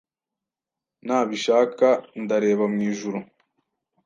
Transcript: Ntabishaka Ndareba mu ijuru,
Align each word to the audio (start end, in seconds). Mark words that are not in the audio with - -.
Ntabishaka 1.05 1.87
Ndareba 2.21 2.65
mu 2.73 2.79
ijuru, 2.89 3.19